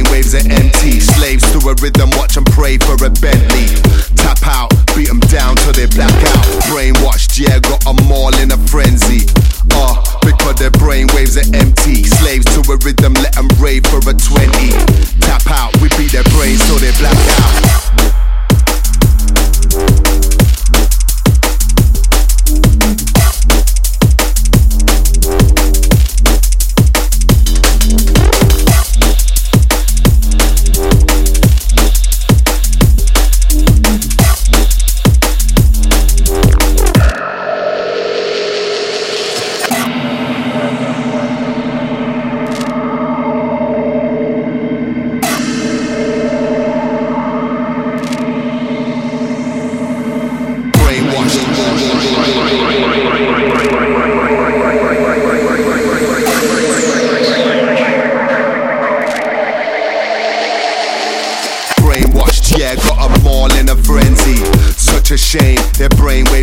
brainwaves 0.00 0.34
are 0.34 0.52
empty. 0.52 1.00
Slaves 1.00 1.44
to 1.52 1.58
a 1.68 1.74
rhythm, 1.74 2.10
watch 2.16 2.36
and 2.36 2.46
pray 2.46 2.78
for 2.78 2.94
a 3.04 3.10
Bentley. 3.10 3.66
Tap 4.16 4.38
out, 4.44 4.70
beat 4.94 5.08
them 5.08 5.20
down 5.20 5.56
till 5.56 5.72
they 5.72 5.86
black 5.86 6.12
out. 6.12 6.44
Brainwashed, 6.68 7.38
yeah, 7.38 7.58
got 7.60 7.84
them 7.84 8.10
all 8.10 8.34
in 8.38 8.52
a 8.52 8.58
frenzy. 8.68 9.26
Uh, 9.72 9.96
because 10.22 10.56
their 10.56 10.70
brainwaves 10.70 11.36
are 11.36 11.56
empty. 11.56 12.04
Slaves 12.04 12.46
to 12.54 12.60
a 12.72 12.76
rhythm, 12.78 13.14
let 13.14 13.34
them 13.34 13.48
rave 13.58 13.86
for 13.86 13.98
a 13.98 14.14
20. 14.14 14.70
Tap 15.20 15.46
out, 15.50 15.76
we 15.80 15.88
beat 15.96 16.12
their 16.12 16.24
brains 16.34 16.64
till 16.66 16.78
they 16.78 16.92
black 16.98 17.16
out. 17.40 17.80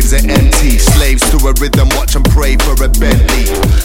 is 0.08 0.24
an 0.24 0.30
NT. 0.30 0.80
Slaves 0.80 1.22
to 1.30 1.36
a 1.48 1.52
rhythm, 1.60 1.88
watch 1.96 2.14
and 2.16 2.24
pray 2.30 2.56
for 2.56 2.72
a 2.84 2.88
Bentley. 2.88 3.44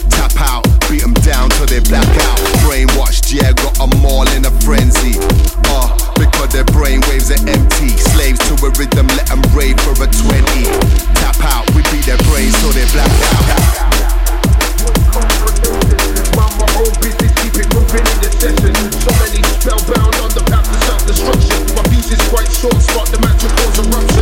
Tap 0.09 0.31
out, 0.39 0.63
beat 0.87 1.01
them 1.01 1.13
down 1.25 1.49
till 1.51 1.65
they 1.65 1.79
black 1.79 2.07
out. 2.07 2.39
Brainwashed, 2.63 3.33
yeah, 3.33 3.51
got 3.51 3.75
them 3.75 4.05
all 4.05 4.27
in 4.31 4.45
a 4.45 4.51
frenzy. 4.63 5.19
Uh, 5.67 5.91
because 6.15 6.49
their 6.53 6.65
brainwaves 6.71 7.31
are 7.31 7.41
empty. 7.49 7.89
Slaves 8.15 8.39
to 8.47 8.53
a 8.65 8.69
rhythm, 8.79 9.07
let 9.19 9.27
them 9.27 9.41
rave 9.51 9.79
for 9.81 9.95
a 9.99 10.07
20. 10.07 10.63
Tap 11.19 11.39
out, 11.43 11.67
we 11.75 11.81
beat 11.91 12.05
their 12.07 12.19
brains 12.29 12.55
till 12.61 12.71
they 12.71 12.87
black 12.95 13.11
out. 13.11 14.03
my 16.37 16.67
old 16.79 16.95
business, 17.01 17.33
keep 17.41 17.55
it 17.59 17.67
moving 17.73 18.05
in 18.05 18.17
the 18.23 18.29
session. 18.39 18.73
So 19.03 19.11
many 19.19 19.41
spellbound 19.59 20.15
on 20.23 20.31
the 20.31 20.43
path 20.47 20.67
to 20.71 20.77
self-destruction. 20.87 21.75
My 21.75 21.83
fuse 21.91 22.11
is 22.11 22.21
quite 22.29 22.51
short, 22.51 22.79
spot 22.79 23.07
the 23.11 23.19
match 23.19 23.43
of 23.43 23.51
cause 23.59 23.79
a 23.79 23.83
rupture. 23.91 24.12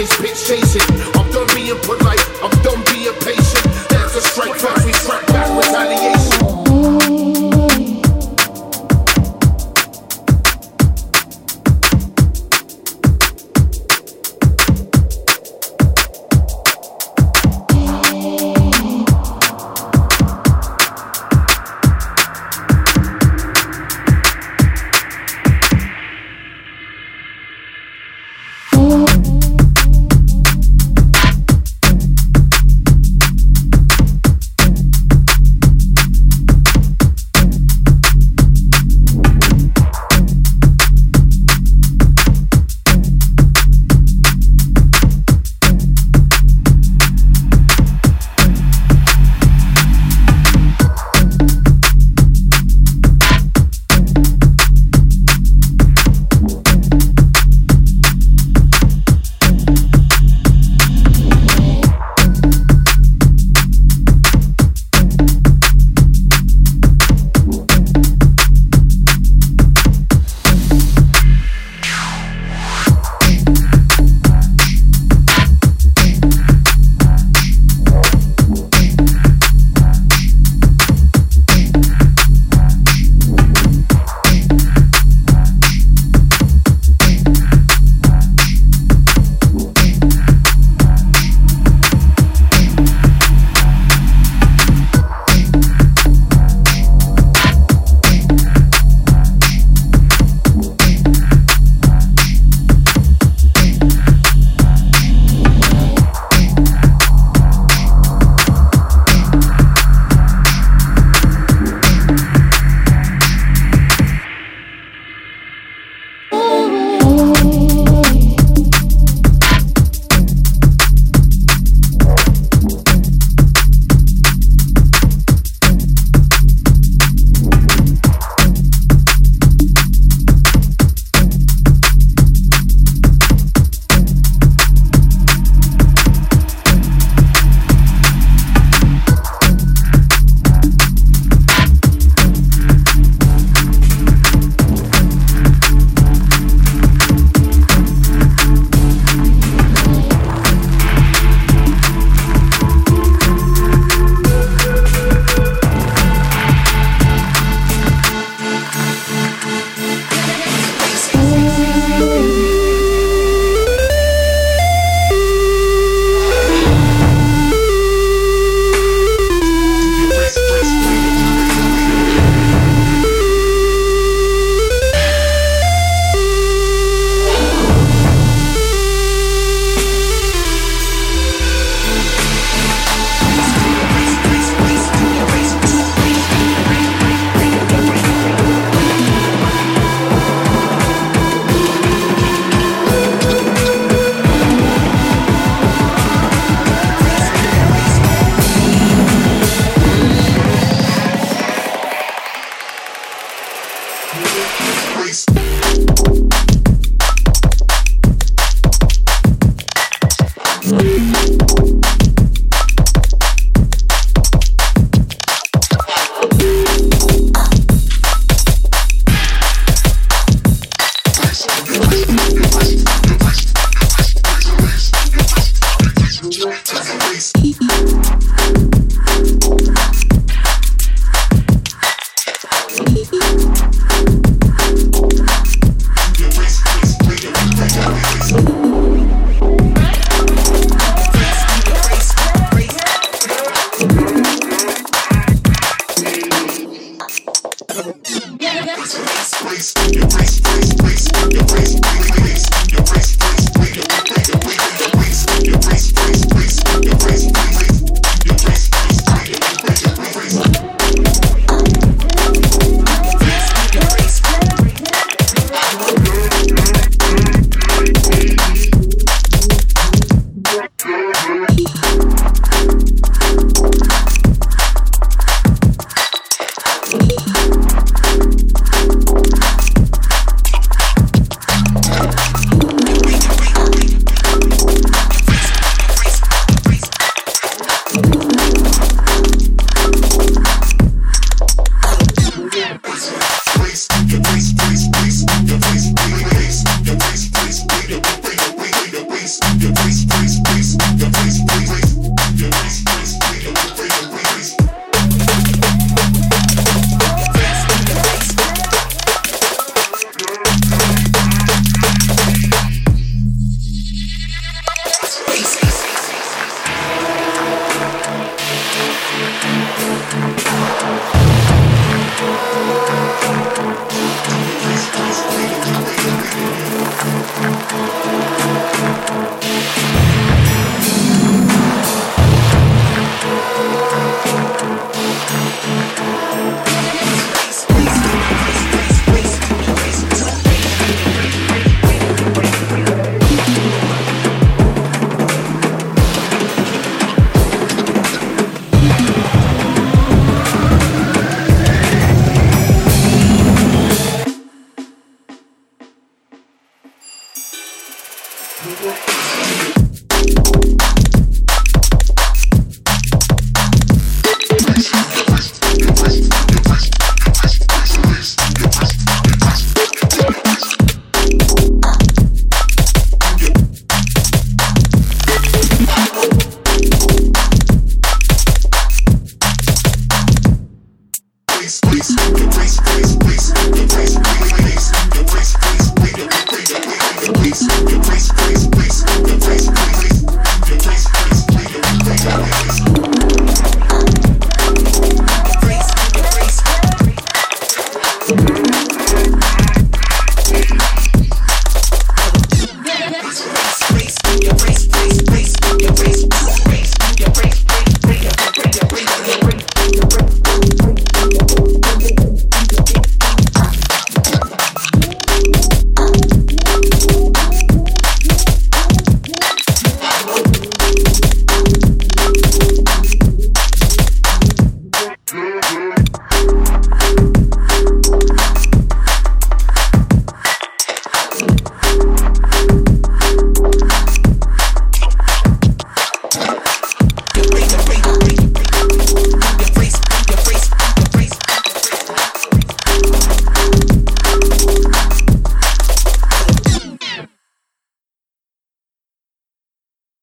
his 0.00 0.29